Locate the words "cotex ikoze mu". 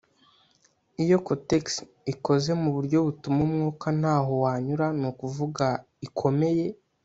1.25-2.69